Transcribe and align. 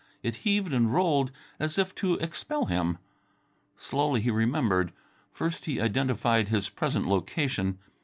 It 0.23 0.37
heaved 0.37 0.73
and 0.73 0.91
rolled 0.91 1.31
as 1.59 1.77
if 1.77 1.93
to 1.93 2.15
expel 2.15 2.65
him. 2.65 2.97
Slowly 3.77 4.19
he 4.21 4.31
remembered. 4.31 4.93
First 5.31 5.65
he 5.65 5.79
identified 5.79 6.49
his 6.49 6.69
present 6.69 7.05
location. 7.07 7.77